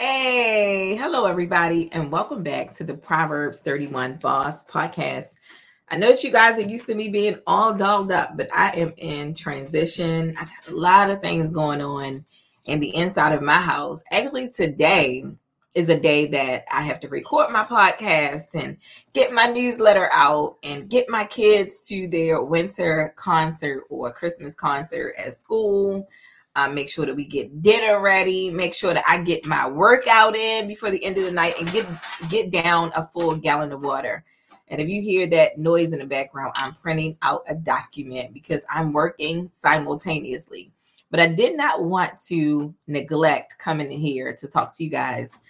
[0.00, 5.34] Hey, hello, everybody, and welcome back to the Proverbs 31 Boss podcast.
[5.88, 8.70] I know that you guys are used to me being all dolled up, but I
[8.76, 10.36] am in transition.
[10.38, 12.24] I got a lot of things going on
[12.64, 14.04] in the inside of my house.
[14.12, 15.24] Actually, today
[15.74, 18.76] is a day that I have to record my podcast and
[19.14, 25.16] get my newsletter out and get my kids to their winter concert or Christmas concert
[25.18, 26.06] at school
[26.56, 28.50] uh, make sure that we get dinner ready.
[28.50, 31.70] Make sure that I get my workout in before the end of the night and
[31.72, 31.86] get
[32.28, 34.24] get down a full gallon of water.
[34.68, 38.64] And if you hear that noise in the background, I'm printing out a document because
[38.70, 40.72] I'm working simultaneously.
[41.10, 45.40] But I did not want to neglect coming in here to talk to you guys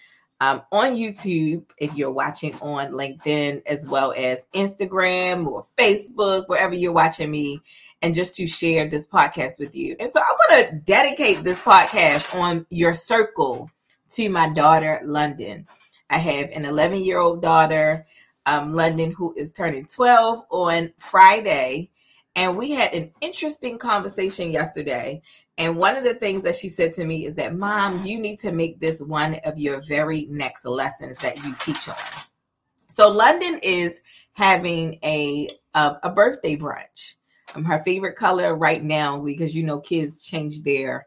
[0.41, 6.75] um, on YouTube if you're watching on LinkedIn as well as Instagram or Facebook, wherever
[6.75, 7.61] you're watching me
[8.02, 9.97] and just to share this podcast with you.
[9.98, 13.70] And so I want to dedicate this podcast on your circle
[14.11, 15.66] to my daughter, London.
[16.11, 18.06] I have an 11 year old daughter,
[18.47, 21.91] um, London, who is turning 12 on Friday.
[22.37, 25.22] And we had an interesting conversation yesterday.
[25.59, 28.39] And one of the things that she said to me is that, Mom, you need
[28.41, 31.97] to make this one of your very next lessons that you teach on.
[32.89, 34.00] So London is
[34.33, 37.15] having a a, a birthday brunch
[37.54, 41.06] um, her favorite color right now because you know kids change their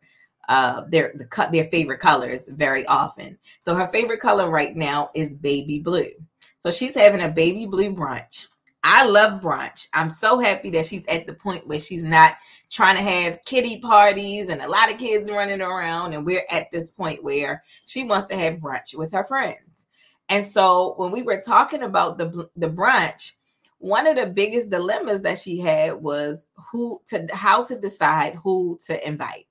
[0.50, 3.38] uh their the cut their favorite colors very often.
[3.60, 6.12] So her favorite color right now is baby blue.
[6.60, 8.48] So she's having a baby blue brunch.
[8.84, 9.88] I love brunch.
[9.94, 12.36] I'm so happy that she's at the point where she's not
[12.70, 16.14] trying to have kitty parties and a lot of kids running around.
[16.14, 19.86] And we're at this point where she wants to have brunch with her friends.
[20.30, 23.34] And so when we were talking about the, the brunch,
[23.82, 28.78] one of the biggest dilemmas that she had was who to how to decide who
[28.86, 29.48] to invite.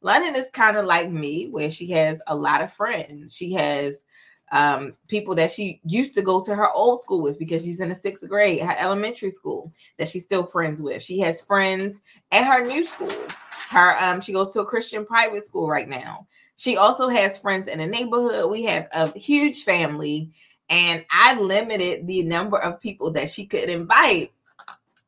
[0.00, 3.34] London is kind of like me, where she has a lot of friends.
[3.34, 4.04] She has
[4.52, 7.88] um, people that she used to go to her old school with because she's in
[7.88, 11.02] the sixth grade, her elementary school that she's still friends with.
[11.02, 13.12] She has friends at her new school.
[13.70, 16.28] Her um, she goes to a Christian private school right now.
[16.56, 18.48] She also has friends in the neighborhood.
[18.48, 20.30] We have a huge family
[20.68, 24.32] and I limited the number of people that she could invite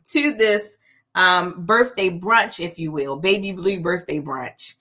[0.07, 0.79] to this
[1.15, 4.75] um, birthday brunch, if you will, baby blue birthday brunch.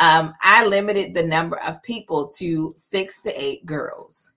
[0.00, 4.30] Um, I limited the number of people to six to eight girls.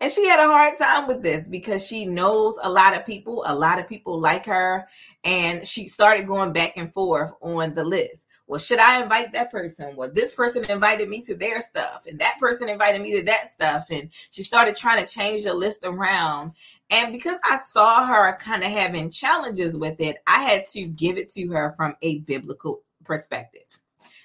[0.00, 3.44] And she had a hard time with this because she knows a lot of people,
[3.46, 4.88] a lot of people like her,
[5.24, 9.52] and she started going back and forth on the list well, should I invite that
[9.52, 9.94] person?
[9.94, 13.46] Well, this person invited me to their stuff, and that person invited me to that
[13.46, 13.86] stuff.
[13.92, 16.54] And she started trying to change the list around.
[16.90, 21.16] And because I saw her kind of having challenges with it, I had to give
[21.16, 23.78] it to her from a biblical perspective.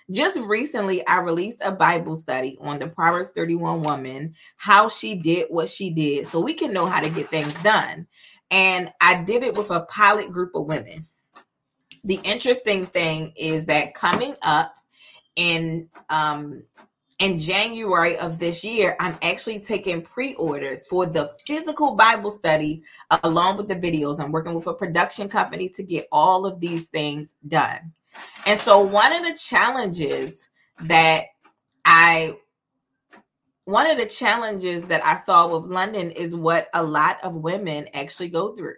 [0.09, 5.49] Just recently, I released a Bible study on the Proverbs 31 woman, how she did
[5.51, 8.07] what she did, so we can know how to get things done.
[8.49, 11.05] And I did it with a pilot group of women
[12.05, 14.73] the interesting thing is that coming up
[15.35, 16.63] in um
[17.19, 22.83] in January of this year, I'm actually taking pre-orders for the physical Bible study
[23.23, 24.19] along with the videos.
[24.19, 27.93] I'm working with a production company to get all of these things done.
[28.45, 30.49] And so one of the challenges
[30.81, 31.23] that
[31.85, 32.37] I
[33.63, 37.87] one of the challenges that I saw with London is what a lot of women
[37.93, 38.75] actually go through.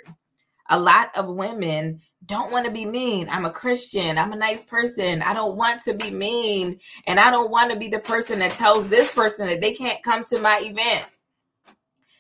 [0.70, 3.28] A lot of women don't want to be mean.
[3.30, 4.18] I'm a Christian.
[4.18, 5.22] I'm a nice person.
[5.22, 6.80] I don't want to be mean.
[7.06, 10.02] And I don't want to be the person that tells this person that they can't
[10.04, 11.08] come to my event.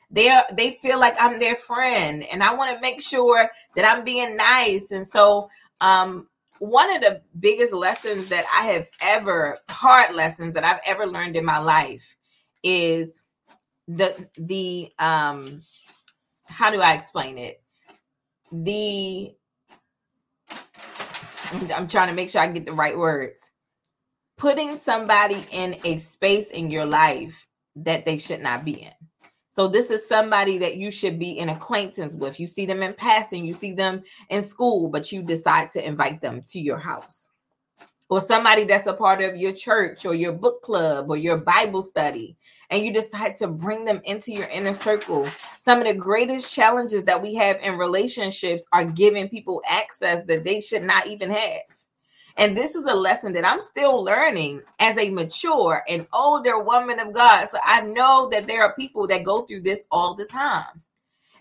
[0.10, 3.86] They are they feel like I'm their friend and I want to make sure that
[3.86, 4.92] I'm being nice.
[4.92, 5.50] And so
[5.82, 6.28] um
[6.60, 11.36] one of the biggest lessons that I have ever hard lessons that I've ever learned
[11.36, 12.16] in my life
[12.64, 13.22] is
[13.88, 15.62] the the um
[16.46, 17.62] how do I explain it?
[18.52, 19.36] The
[21.74, 23.52] I'm trying to make sure I get the right words.
[24.38, 28.92] Putting somebody in a space in your life that they should not be in.
[29.50, 32.40] So this is somebody that you should be in acquaintance with.
[32.40, 36.22] You see them in passing, you see them in school, but you decide to invite
[36.22, 37.30] them to your house.
[38.10, 41.82] Or somebody that's a part of your church or your book club or your Bible
[41.82, 42.38] study
[42.70, 45.28] and you decide to bring them into your inner circle.
[45.58, 50.44] Some of the greatest challenges that we have in relationships are giving people access that
[50.44, 51.62] they should not even have.
[52.38, 57.00] And this is a lesson that I'm still learning as a mature and older woman
[57.00, 57.50] of God.
[57.50, 60.84] So I know that there are people that go through this all the time.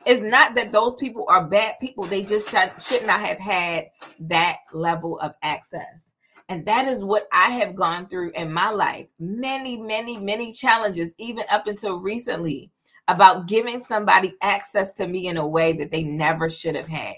[0.06, 3.90] It's not that those people are bad people, they just should, not have had
[4.20, 6.05] that level of access.
[6.48, 9.08] And that is what I have gone through in my life.
[9.18, 12.70] Many, many, many challenges, even up until recently,
[13.08, 17.14] about giving somebody access to me in a way that they never should have had.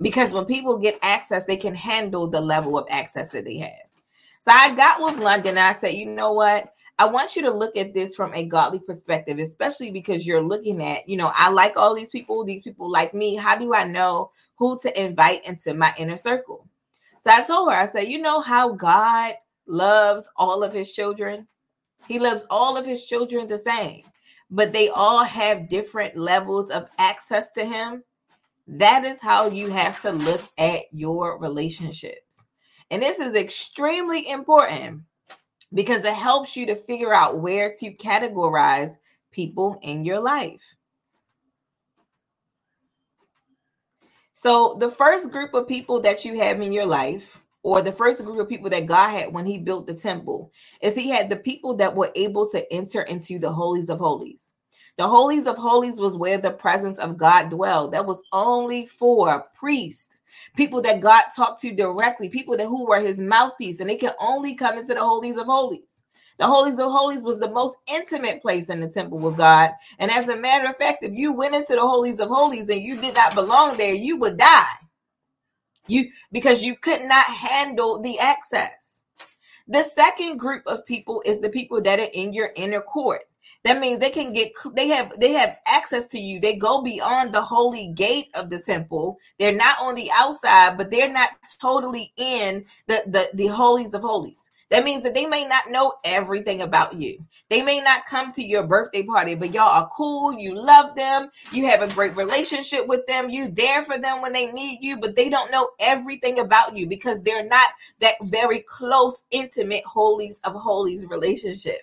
[0.00, 3.86] Because when people get access, they can handle the level of access that they have.
[4.40, 6.74] So I got with London I said, you know what?
[6.98, 10.82] I want you to look at this from a godly perspective, especially because you're looking
[10.82, 13.36] at, you know, I like all these people, these people like me.
[13.36, 16.66] How do I know who to invite into my inner circle?
[17.22, 19.34] So I told her, I said, you know how God
[19.68, 21.46] loves all of his children?
[22.08, 24.02] He loves all of his children the same,
[24.50, 28.02] but they all have different levels of access to him.
[28.66, 32.44] That is how you have to look at your relationships.
[32.90, 35.02] And this is extremely important
[35.72, 38.96] because it helps you to figure out where to categorize
[39.30, 40.74] people in your life.
[44.34, 48.24] So, the first group of people that you have in your life, or the first
[48.24, 51.36] group of people that God had when He built the temple, is He had the
[51.36, 54.52] people that were able to enter into the holies of holies.
[54.96, 57.92] The holies of holies was where the presence of God dwelled.
[57.92, 60.08] That was only for priests,
[60.56, 64.12] people that God talked to directly, people that who were His mouthpiece, and they can
[64.20, 66.01] only come into the holies of holies.
[66.38, 69.70] The holies of holies was the most intimate place in the temple with God.
[69.98, 72.80] And as a matter of fact, if you went into the holies of holies and
[72.80, 74.74] you did not belong there, you would die.
[75.88, 79.00] You because you could not handle the access.
[79.68, 83.22] The second group of people is the people that are in your inner court.
[83.64, 86.40] That means they can get they have they have access to you.
[86.40, 89.18] They go beyond the holy gate of the temple.
[89.38, 91.30] They're not on the outside, but they're not
[91.60, 94.50] totally in the the, the holies of holies.
[94.72, 97.26] That means that they may not know everything about you.
[97.50, 100.32] They may not come to your birthday party, but y'all are cool.
[100.32, 101.28] You love them.
[101.52, 103.28] You have a great relationship with them.
[103.28, 106.86] You there for them when they need you, but they don't know everything about you
[106.86, 107.68] because they're not
[108.00, 111.82] that very close, intimate holies of holies relationship.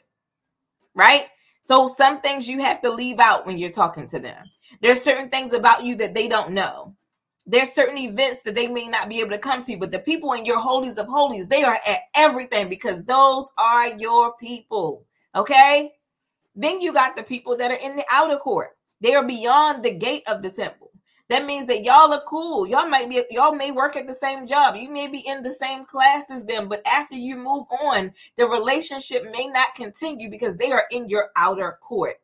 [0.96, 1.26] Right?
[1.62, 4.50] So some things you have to leave out when you're talking to them.
[4.82, 6.96] There's certain things about you that they don't know
[7.50, 10.34] there's certain events that they may not be able to come to, but the people
[10.34, 15.06] in your holies of holies, they are at everything because those are your people.
[15.36, 15.92] Okay.
[16.56, 18.70] Then you got the people that are in the outer court.
[19.02, 20.92] They are beyond the gate of the temple.
[21.30, 22.68] That means that y'all are cool.
[22.68, 24.76] Y'all might be y'all may work at the same job.
[24.76, 28.46] You may be in the same class as them, but after you move on, the
[28.46, 32.16] relationship may not continue because they are in your outer court.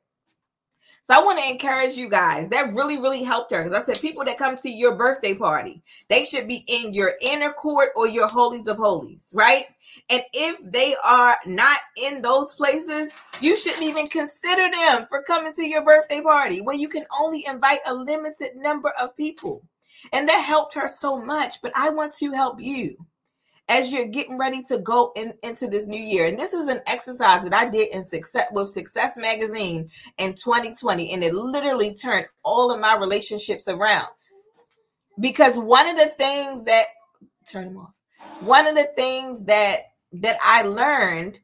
[1.06, 2.50] So I want to encourage you guys.
[2.50, 3.60] That really, really helped her.
[3.60, 7.14] Because I said people that come to your birthday party, they should be in your
[7.22, 9.66] inner court or your holies of holies, right?
[10.10, 15.54] And if they are not in those places, you shouldn't even consider them for coming
[15.54, 19.62] to your birthday party where you can only invite a limited number of people.
[20.12, 21.62] And that helped her so much.
[21.62, 22.98] But I want to help you
[23.68, 26.26] as you're getting ready to go in, into this new year.
[26.26, 31.12] And this is an exercise that I did in success with Success Magazine in 2020,
[31.12, 34.08] and it literally turned all of my relationships around.
[35.20, 36.86] Because one of the things that
[37.46, 37.92] turn them off.
[38.42, 39.80] One of the things that
[40.14, 41.40] that I learned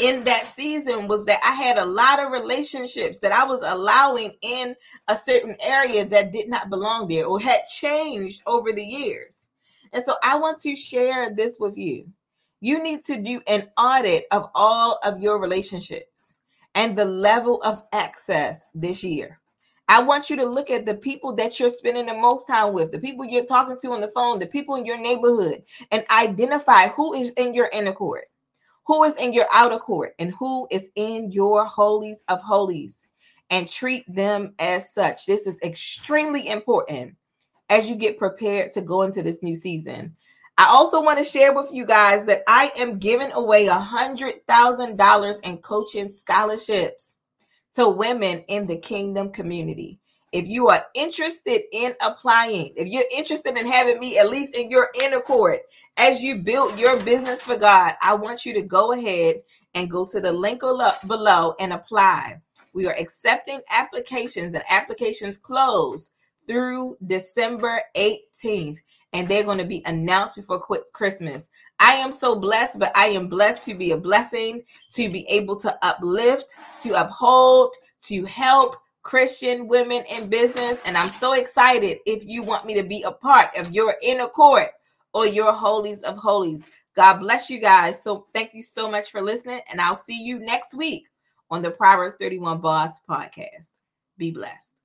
[0.00, 4.34] in that season was that I had a lot of relationships that I was allowing
[4.42, 4.74] in
[5.08, 9.43] a certain area that did not belong there or had changed over the years.
[9.94, 12.06] And so I want to share this with you.
[12.60, 16.34] You need to do an audit of all of your relationships
[16.74, 19.38] and the level of access this year.
[19.88, 22.90] I want you to look at the people that you're spending the most time with,
[22.90, 26.88] the people you're talking to on the phone, the people in your neighborhood, and identify
[26.88, 28.24] who is in your inner court,
[28.86, 33.06] who is in your outer court, and who is in your holies of holies,
[33.50, 35.26] and treat them as such.
[35.26, 37.14] This is extremely important
[37.74, 40.14] as you get prepared to go into this new season.
[40.56, 44.46] I also want to share with you guys that I am giving away a hundred
[44.46, 47.16] thousand dollars in coaching scholarships
[47.74, 49.98] to women in the kingdom community.
[50.30, 54.70] If you are interested in applying, if you're interested in having me at least in
[54.70, 55.62] your inner court
[55.96, 59.42] as you build your business for God, I want you to go ahead
[59.74, 62.40] and go to the link below and apply.
[62.72, 66.12] We are accepting applications and applications close
[66.46, 68.78] through December 18th,
[69.12, 71.50] and they're going to be announced before Christmas.
[71.78, 75.56] I am so blessed, but I am blessed to be a blessing, to be able
[75.56, 80.80] to uplift, to uphold, to help Christian women in business.
[80.84, 84.28] And I'm so excited if you want me to be a part of your inner
[84.28, 84.70] court
[85.12, 86.68] or your holies of holies.
[86.96, 88.02] God bless you guys.
[88.02, 91.06] So thank you so much for listening, and I'll see you next week
[91.50, 93.70] on the Proverbs 31 Boss podcast.
[94.16, 94.83] Be blessed.